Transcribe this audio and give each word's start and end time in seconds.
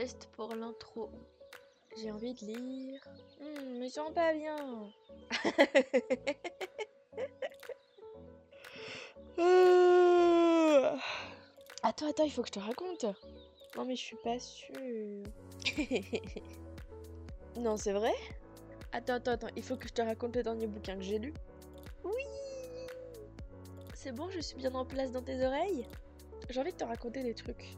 test 0.00 0.28
pour 0.34 0.54
l'intro. 0.54 1.10
J'ai 1.98 2.10
envie 2.10 2.32
de 2.32 2.46
lire. 2.46 3.02
Hmm, 3.38 3.80
me 3.80 3.88
sens 3.88 4.10
pas 4.14 4.32
bien. 4.32 4.56
attends, 11.82 12.08
attends, 12.08 12.24
il 12.24 12.32
faut 12.32 12.40
que 12.40 12.48
je 12.48 12.52
te 12.52 12.60
raconte. 12.60 13.04
Non 13.76 13.84
mais 13.84 13.94
je 13.94 14.00
suis 14.00 14.16
pas 14.24 14.38
sûre. 14.38 15.26
non, 17.56 17.76
c'est 17.76 17.92
vrai? 17.92 18.14
Attends, 18.92 19.16
attends, 19.16 19.32
attends, 19.32 19.48
il 19.54 19.62
faut 19.62 19.76
que 19.76 19.86
je 19.86 19.92
te 19.92 20.00
raconte 20.00 20.34
le 20.34 20.42
dernier 20.42 20.66
bouquin 20.66 20.96
que 20.96 21.02
j'ai 21.02 21.18
lu. 21.18 21.34
Oui 22.04 22.24
C'est 23.92 24.12
bon, 24.12 24.30
je 24.30 24.40
suis 24.40 24.56
bien 24.56 24.74
en 24.74 24.86
place 24.86 25.12
dans 25.12 25.22
tes 25.22 25.44
oreilles? 25.44 25.86
J'ai 26.48 26.58
envie 26.58 26.72
de 26.72 26.78
te 26.78 26.84
raconter 26.84 27.22
des 27.22 27.34
trucs. 27.34 27.76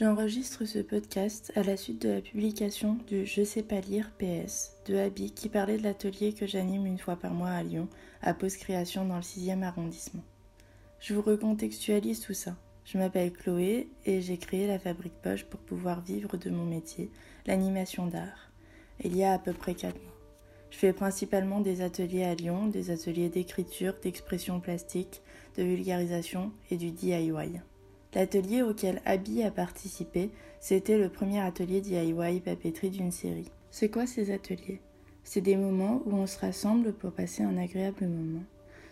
J'enregistre 0.00 0.64
ce 0.64 0.78
podcast 0.78 1.52
à 1.56 1.62
la 1.62 1.76
suite 1.76 2.00
de 2.00 2.08
la 2.08 2.22
publication 2.22 2.96
du 3.06 3.26
Je 3.26 3.44
sais 3.44 3.62
pas 3.62 3.80
lire 3.80 4.10
PS 4.18 4.72
de 4.86 4.96
Abby 4.96 5.30
qui 5.30 5.50
parlait 5.50 5.76
de 5.76 5.82
l'atelier 5.82 6.32
que 6.32 6.46
j'anime 6.46 6.86
une 6.86 6.96
fois 6.96 7.16
par 7.16 7.34
mois 7.34 7.50
à 7.50 7.62
Lyon, 7.62 7.86
à 8.22 8.32
Post 8.32 8.60
Création 8.60 9.04
dans 9.04 9.16
le 9.16 9.20
6e 9.20 9.62
arrondissement. 9.62 10.22
Je 11.00 11.12
vous 11.12 11.20
recontextualise 11.20 12.20
tout 12.20 12.32
ça. 12.32 12.56
Je 12.86 12.96
m'appelle 12.96 13.30
Chloé 13.30 13.90
et 14.06 14.22
j'ai 14.22 14.38
créé 14.38 14.66
la 14.66 14.78
Fabrique 14.78 15.20
Poche 15.20 15.44
pour 15.44 15.60
pouvoir 15.60 16.00
vivre 16.00 16.38
de 16.38 16.48
mon 16.48 16.64
métier, 16.64 17.10
l'animation 17.44 18.06
d'art, 18.06 18.50
il 19.04 19.14
y 19.14 19.22
a 19.22 19.34
à 19.34 19.38
peu 19.38 19.52
près 19.52 19.74
4 19.74 19.94
mois. 19.96 20.16
Je 20.70 20.78
fais 20.78 20.94
principalement 20.94 21.60
des 21.60 21.82
ateliers 21.82 22.24
à 22.24 22.34
Lyon, 22.34 22.68
des 22.68 22.90
ateliers 22.90 23.28
d'écriture, 23.28 23.92
d'expression 24.02 24.60
plastique, 24.60 25.20
de 25.58 25.62
vulgarisation 25.62 26.52
et 26.70 26.78
du 26.78 26.90
DIY. 26.90 27.60
L'atelier 28.12 28.62
auquel 28.62 29.00
Abby 29.04 29.44
a 29.44 29.52
participé, 29.52 30.30
c'était 30.58 30.98
le 30.98 31.08
premier 31.08 31.40
atelier 31.40 31.80
DIY 31.80 32.40
papeterie 32.40 32.90
d'une 32.90 33.12
série. 33.12 33.50
C'est 33.70 33.88
quoi 33.88 34.06
ces 34.06 34.32
ateliers? 34.32 34.80
C'est 35.22 35.40
des 35.40 35.56
moments 35.56 36.02
où 36.06 36.14
on 36.14 36.26
se 36.26 36.38
rassemble 36.38 36.92
pour 36.92 37.12
passer 37.12 37.44
un 37.44 37.56
agréable 37.56 38.06
moment, 38.08 38.42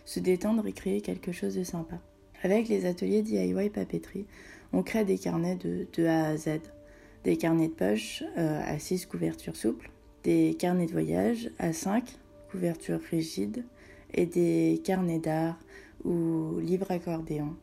se 0.05 0.21
détendre 0.21 0.65
et 0.67 0.71
créer 0.71 1.01
quelque 1.01 1.33
chose 1.33 1.55
de 1.55 1.63
sympa. 1.63 1.99
Avec 2.43 2.69
les 2.69 2.85
ateliers 2.85 3.21
DIY 3.21 3.69
papeterie, 3.69 4.25
on 4.71 4.83
crée 4.83 5.03
des 5.03 5.17
carnets 5.17 5.57
de, 5.57 6.05
A 6.05 6.27
à 6.27 6.37
Z. 6.37 6.61
Des 7.25 7.35
carnets 7.35 7.67
de 7.67 7.73
poche 7.73 8.23
euh, 8.37 8.61
à 8.65 8.79
6 8.79 9.05
couvertures 9.05 9.57
souples, 9.57 9.91
des 10.23 10.55
carnets 10.57 10.85
de 10.85 10.93
voyage 10.93 11.51
à 11.59 11.73
5 11.73 12.05
couvertures 12.49 13.01
rigides 13.11 13.65
et 14.13 14.25
des 14.25 14.81
carnets 14.85 15.19
d'art 15.19 15.59
ou 16.05 16.59
libre 16.61 16.89
accordéon 16.89 17.57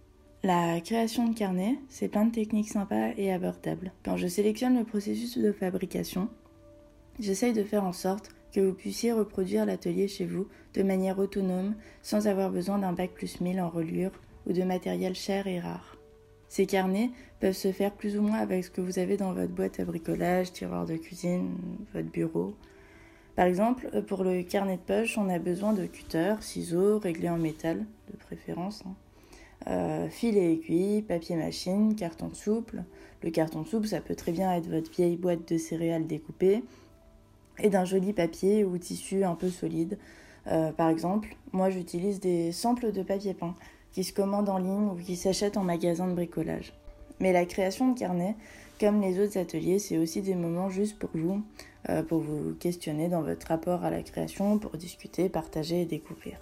la 0.46 0.80
création 0.80 1.26
de 1.26 1.36
carnet, 1.36 1.76
c'est 1.88 2.06
plein 2.06 2.24
de 2.24 2.30
techniques 2.30 2.68
sympas 2.68 3.10
et 3.16 3.32
abordables. 3.32 3.90
Quand 4.04 4.16
je 4.16 4.28
sélectionne 4.28 4.78
le 4.78 4.84
processus 4.84 5.38
de 5.38 5.50
fabrication, 5.50 6.28
j'essaye 7.18 7.52
de 7.52 7.64
faire 7.64 7.82
en 7.82 7.92
sorte 7.92 8.30
que 8.52 8.60
vous 8.60 8.72
puissiez 8.72 9.10
reproduire 9.10 9.66
l'atelier 9.66 10.06
chez 10.06 10.24
vous 10.24 10.46
de 10.74 10.84
manière 10.84 11.18
autonome 11.18 11.74
sans 12.00 12.28
avoir 12.28 12.50
besoin 12.50 12.78
d'un 12.78 12.92
bac 12.92 13.10
plus 13.10 13.40
1000 13.40 13.60
en 13.60 13.68
reliure 13.68 14.12
ou 14.46 14.52
de 14.52 14.62
matériel 14.62 15.16
cher 15.16 15.48
et 15.48 15.58
rare. 15.58 15.96
Ces 16.48 16.66
carnets 16.66 17.10
peuvent 17.40 17.52
se 17.52 17.72
faire 17.72 17.90
plus 17.90 18.16
ou 18.16 18.22
moins 18.22 18.38
avec 18.38 18.66
ce 18.66 18.70
que 18.70 18.80
vous 18.80 19.00
avez 19.00 19.16
dans 19.16 19.32
votre 19.32 19.52
boîte 19.52 19.80
à 19.80 19.84
bricolage, 19.84 20.52
tiroir 20.52 20.86
de 20.86 20.94
cuisine, 20.94 21.56
votre 21.92 22.08
bureau. 22.08 22.54
Par 23.34 23.46
exemple, 23.46 23.90
pour 24.02 24.22
le 24.22 24.44
carnet 24.44 24.76
de 24.76 24.82
poche, 24.82 25.18
on 25.18 25.28
a 25.28 25.40
besoin 25.40 25.72
de 25.72 25.86
cutter, 25.86 26.36
ciseaux, 26.38 27.00
réglés 27.00 27.30
en 27.30 27.36
métal, 27.36 27.84
de 28.12 28.16
préférence. 28.16 28.84
Hein. 28.86 28.94
Euh, 29.68 30.08
fil 30.08 30.36
et 30.36 30.52
aiguille, 30.52 31.02
papier 31.02 31.36
machine, 31.36 31.96
carton 31.96 32.30
souple. 32.32 32.84
Le 33.22 33.30
carton 33.30 33.64
souple, 33.64 33.88
ça 33.88 34.00
peut 34.00 34.14
très 34.14 34.32
bien 34.32 34.52
être 34.54 34.68
votre 34.68 34.90
vieille 34.92 35.16
boîte 35.16 35.52
de 35.52 35.58
céréales 35.58 36.06
découpée 36.06 36.62
et 37.58 37.70
d'un 37.70 37.84
joli 37.84 38.12
papier 38.12 38.64
ou 38.64 38.78
tissu 38.78 39.24
un 39.24 39.34
peu 39.34 39.48
solide. 39.48 39.98
Euh, 40.46 40.70
par 40.70 40.88
exemple, 40.88 41.36
moi 41.52 41.70
j'utilise 41.70 42.20
des 42.20 42.52
samples 42.52 42.92
de 42.92 43.02
papier 43.02 43.34
peint 43.34 43.54
qui 43.92 44.04
se 44.04 44.12
commandent 44.12 44.50
en 44.50 44.58
ligne 44.58 44.90
ou 44.90 44.94
qui 44.94 45.16
s'achètent 45.16 45.56
en 45.56 45.64
magasin 45.64 46.06
de 46.06 46.12
bricolage. 46.12 46.72
Mais 47.18 47.32
la 47.32 47.46
création 47.46 47.92
de 47.92 47.98
carnet, 47.98 48.36
comme 48.78 49.00
les 49.00 49.18
autres 49.18 49.38
ateliers, 49.38 49.78
c'est 49.78 49.98
aussi 49.98 50.20
des 50.20 50.34
moments 50.34 50.68
juste 50.68 50.98
pour 50.98 51.10
vous, 51.14 51.42
euh, 51.88 52.02
pour 52.02 52.20
vous 52.20 52.54
questionner 52.60 53.08
dans 53.08 53.22
votre 53.22 53.46
rapport 53.48 53.84
à 53.84 53.90
la 53.90 54.02
création, 54.02 54.58
pour 54.58 54.72
discuter, 54.72 55.28
partager 55.28 55.82
et 55.82 55.86
découvrir. 55.86 56.38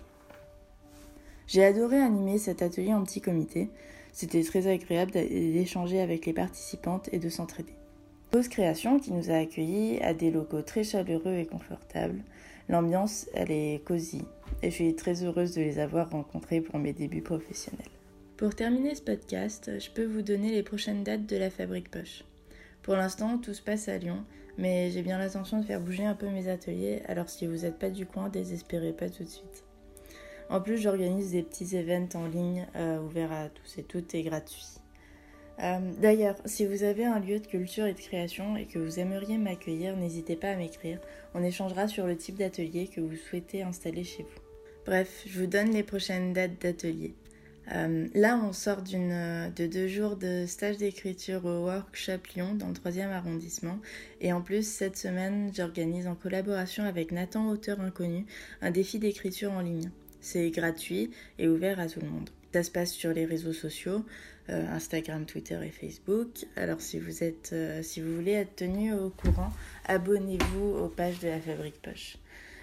J'ai 1.47 1.65
adoré 1.65 1.99
animer 1.99 2.39
cet 2.39 2.63
atelier 2.63 2.95
en 2.95 3.05
petit 3.05 3.21
comité. 3.21 3.69
C'était 4.13 4.43
très 4.43 4.67
agréable 4.67 5.13
d'échanger 5.13 6.01
avec 6.01 6.25
les 6.27 6.33
participantes 6.33 7.09
et 7.13 7.19
de 7.19 7.29
s'entraider. 7.29 7.75
Pause 8.31 8.49
Création, 8.49 8.99
qui 8.99 9.13
nous 9.13 9.31
a 9.31 9.35
accueillis, 9.35 10.01
a 10.01 10.15
des 10.15 10.31
locaux 10.31 10.63
très 10.63 10.85
chaleureux 10.85 11.35
et 11.35 11.47
confortables. 11.47 12.23
L'ambiance, 12.69 13.27
elle 13.35 13.51
est 13.51 13.85
cosy 13.85 14.23
et 14.63 14.71
je 14.71 14.75
suis 14.75 14.97
très 14.97 15.23
heureuse 15.23 15.55
de 15.55 15.61
les 15.61 15.79
avoir 15.79 16.11
rencontrés 16.11 16.61
pour 16.61 16.79
mes 16.79 16.93
débuts 16.93 17.23
professionnels. 17.23 17.87
Pour 18.37 18.55
terminer 18.55 18.95
ce 18.95 19.03
podcast, 19.03 19.71
je 19.79 19.91
peux 19.91 20.05
vous 20.05 20.23
donner 20.23 20.51
les 20.51 20.63
prochaines 20.63 21.05
dates 21.05 21.27
de 21.27 21.37
la 21.37 21.51
Fabrique 21.51 21.91
Poche. 21.91 22.25
Pour 22.83 22.97
l'instant, 22.97 23.39
tout 23.39 23.55
se 23.55 23.63
passe 23.63 23.89
à 23.89 23.99
Lyon, 23.99 24.25
mais 24.59 24.91
j'ai 24.91 25.03
bien 25.03 25.19
l'intention 25.19 25.61
de 25.61 25.65
faire 25.65 25.81
bouger 25.81 26.05
un 26.05 26.15
peu 26.15 26.29
mes 26.29 26.49
ateliers, 26.49 27.03
alors 27.07 27.29
si 27.29 27.47
vous 27.47 27.59
n'êtes 27.59 27.79
pas 27.79 27.91
du 27.91 28.07
coin, 28.07 28.29
désespérez 28.29 28.93
pas 28.93 29.09
tout 29.09 29.25
de 29.25 29.29
suite. 29.29 29.65
En 30.51 30.61
plus, 30.61 30.79
j'organise 30.79 31.33
des 31.33 31.43
petits 31.43 31.77
events 31.77 32.15
en 32.15 32.27
ligne 32.27 32.67
euh, 32.77 33.01
ouverts 33.01 33.33
à 33.33 33.49
tous 33.49 33.79
et 33.79 33.83
toutes 33.83 34.15
et 34.15 34.23
gratuits. 34.23 34.79
Euh, 35.61 35.79
d'ailleurs, 36.01 36.37
si 36.45 36.67
vous 36.67 36.83
avez 36.83 37.05
un 37.05 37.21
lieu 37.21 37.39
de 37.39 37.47
culture 37.47 37.87
et 37.87 37.95
de 37.95 38.01
création 38.01 38.57
et 38.57 38.67
que 38.67 38.79
vous 38.79 38.99
aimeriez 38.99 39.39
m'accueillir, 39.39 39.97
n'hésitez 39.97 40.37
pas 40.37 40.51
à 40.51 40.57
m'écrire. 40.57 40.99
On 41.35 41.43
échangera 41.43 41.87
sur 41.89 42.07
le 42.07 42.17
type 42.17 42.37
d'atelier 42.37 42.89
que 42.89 43.01
vous 43.01 43.17
souhaitez 43.17 43.63
installer 43.63 44.05
chez 44.05 44.25
vous. 44.25 44.41
Bref, 44.85 45.25
je 45.27 45.41
vous 45.41 45.47
donne 45.47 45.71
les 45.71 45.83
prochaines 45.83 46.33
dates 46.33 46.61
d'atelier. 46.61 47.15
Euh, 47.73 48.09
là, 48.15 48.39
on 48.45 48.53
sort 48.53 48.83
de 48.83 49.67
deux 49.67 49.89
jours 49.89 50.17
de 50.17 50.45
stage 50.47 50.77
d'écriture 50.77 51.47
au 51.47 51.65
Workshop 51.65 52.19
Lyon 52.35 52.55
dans 52.55 52.69
le 52.69 52.75
3e 52.75 53.11
arrondissement. 53.11 53.79
Et 54.21 54.33
en 54.33 54.43
plus, 54.43 54.67
cette 54.67 54.99
semaine, 54.99 55.51
j'organise 55.55 56.07
en 56.07 56.15
collaboration 56.15 56.85
avec 56.85 57.13
Nathan, 57.13 57.49
auteur 57.49 57.81
inconnu, 57.81 58.27
un 58.61 58.71
défi 58.71 58.99
d'écriture 58.99 59.53
en 59.53 59.61
ligne. 59.61 59.91
C'est 60.25 60.51
gratuit 60.51 61.11
et 61.39 61.49
ouvert 61.49 61.79
à 61.79 61.87
tout 61.87 62.01
le 62.01 62.09
monde. 62.09 62.31
Ça 62.55 62.63
se 62.63 62.71
passe 62.71 62.93
sur 62.93 63.13
les 63.13 63.27
réseaux 63.27 63.53
sociaux, 63.53 64.07
euh, 64.49 64.67
Instagram, 64.69 65.27
Twitter 65.27 65.59
et 65.63 65.69
Facebook. 65.69 66.47
Alors 66.57 66.81
si 66.81 66.99
vous 66.99 67.23
êtes, 67.23 67.51
euh, 67.53 67.83
si 67.83 68.01
vous 68.01 68.17
voulez 68.17 68.33
être 68.33 68.57
tenu 68.57 68.95
au 68.95 69.11
courant, 69.11 69.51
abonnez-vous 69.85 70.79
aux 70.79 70.89
pages 70.89 71.19
de 71.19 71.29
la 71.29 71.39
Fabrique 71.39 71.81
Poche. 71.83 72.17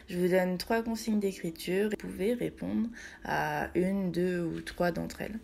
Je 0.09 0.17
vous 0.17 0.27
donne 0.27 0.57
trois 0.57 0.81
consignes 0.81 1.19
d'écriture. 1.19 1.91
Vous 1.91 2.09
pouvez 2.09 2.33
répondre 2.33 2.89
à 3.25 3.69
une, 3.75 4.11
deux 4.11 4.41
ou 4.41 4.61
trois 4.61 4.91
d'entre 4.91 5.21
elles. 5.21 5.37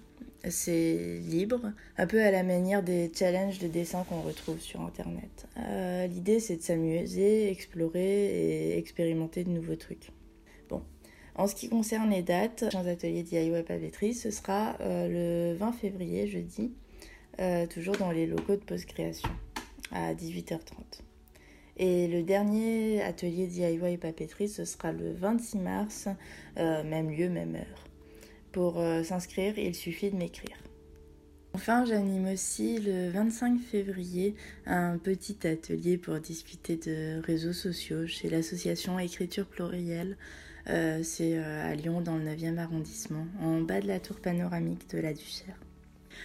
C'est 0.50 1.20
libre, 1.20 1.72
un 2.00 2.08
peu 2.08 2.24
à 2.24 2.32
la 2.32 2.42
manière 2.42 2.82
des 2.82 3.12
challenges 3.14 3.60
de 3.60 3.68
dessin 3.68 4.04
qu'on 4.10 4.22
retrouve 4.22 4.60
sur 4.60 4.82
Internet. 4.82 5.46
Euh, 5.60 6.08
l'idée, 6.08 6.40
c'est 6.40 6.56
de 6.56 6.64
s'amuser, 6.64 7.52
explorer 7.52 8.72
et 8.72 8.78
expérimenter 8.80 9.44
de 9.44 9.52
nouveaux 9.52 9.76
trucs. 9.76 10.10
En 11.38 11.46
ce 11.46 11.54
qui 11.54 11.70
concerne 11.70 12.10
les 12.10 12.24
dates, 12.24 12.66
un 12.74 12.88
atelier 12.88 13.22
DIY 13.22 13.52
papeterie, 13.64 14.16
ce 14.16 14.32
sera 14.32 14.76
euh, 14.82 15.52
le 15.52 15.56
20 15.56 15.72
février, 15.72 16.28
jeudi, 16.28 16.72
euh, 17.40 17.68
toujours 17.68 17.96
dans 17.96 18.10
les 18.10 18.26
locaux 18.26 18.56
de 18.56 18.64
post-création, 18.64 19.30
à 19.92 20.16
18h30. 20.16 20.62
Et 21.78 22.08
le 22.08 22.24
dernier 22.24 23.04
atelier 23.04 23.46
DIY 23.46 23.98
papeterie, 23.98 24.50
ce 24.50 24.66
sera 24.66 24.92
le 24.92 25.14
26 25.14 25.60
mars, 25.60 26.08
euh, 26.58 26.84
même 26.84 27.12
lieu, 27.12 27.30
même 27.30 27.54
heure. 27.54 27.84
Pour 28.52 28.82
s'inscrire, 29.04 29.60
il 29.60 29.76
suffit 29.76 30.10
de 30.10 30.16
m'écrire. 30.16 30.58
Enfin, 31.54 31.86
j'anime 31.86 32.28
aussi 32.34 32.80
le 32.80 33.12
25 33.12 33.60
février 33.60 34.34
un 34.66 34.98
petit 34.98 35.46
atelier 35.46 36.00
pour 36.00 36.20
discuter 36.20 36.78
de 36.78 37.22
réseaux 37.22 37.54
sociaux 37.54 38.08
chez 38.08 38.30
l'association 38.30 38.98
Écriture 38.98 39.46
Plurielle 39.46 40.18
euh, 40.70 41.02
c'est 41.04 41.38
euh, 41.38 41.72
à 41.72 41.76
Lyon, 41.76 42.02
dans 42.02 42.18
le 42.18 42.26
9e 42.26 42.58
arrondissement, 42.58 43.26
en 43.42 43.62
bas 43.62 43.80
de 43.80 43.88
la 43.88 44.00
tour 44.00 44.18
panoramique 44.18 44.90
de 44.90 45.00
la 45.00 45.14
Duchère. 45.14 45.58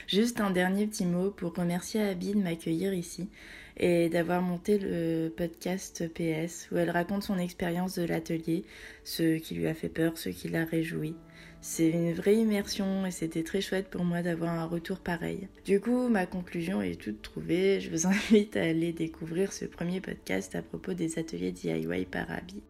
Juste 0.06 0.40
un 0.40 0.50
dernier 0.50 0.86
petit 0.86 1.06
mot 1.06 1.30
pour 1.30 1.54
remercier 1.54 2.02
Abby 2.02 2.32
de 2.32 2.40
m'accueillir 2.40 2.94
ici 2.94 3.28
et 3.76 4.08
d'avoir 4.08 4.42
monté 4.42 4.78
le 4.78 5.28
podcast 5.28 6.08
PS 6.14 6.68
où 6.72 6.76
elle 6.76 6.90
raconte 6.90 7.22
son 7.22 7.38
expérience 7.38 7.98
de 7.98 8.04
l'atelier, 8.04 8.64
ce 9.04 9.38
qui 9.38 9.54
lui 9.54 9.66
a 9.66 9.74
fait 9.74 9.88
peur, 9.88 10.18
ce 10.18 10.28
qui 10.28 10.48
l'a 10.48 10.64
réjoui. 10.64 11.14
C'est 11.60 11.88
une 11.88 12.12
vraie 12.12 12.36
immersion 12.36 13.06
et 13.06 13.12
c'était 13.12 13.44
très 13.44 13.60
chouette 13.60 13.88
pour 13.88 14.04
moi 14.04 14.22
d'avoir 14.22 14.52
un 14.52 14.66
retour 14.66 14.98
pareil. 14.98 15.48
Du 15.64 15.78
coup, 15.78 16.08
ma 16.08 16.26
conclusion 16.26 16.82
est 16.82 17.00
toute 17.00 17.22
trouvée. 17.22 17.80
Je 17.80 17.90
vous 17.90 18.06
invite 18.08 18.56
à 18.56 18.64
aller 18.64 18.92
découvrir 18.92 19.52
ce 19.52 19.64
premier 19.64 20.00
podcast 20.00 20.56
à 20.56 20.62
propos 20.62 20.92
des 20.92 21.20
ateliers 21.20 21.52
DIY 21.52 22.06
par 22.06 22.28
Abby. 22.30 22.62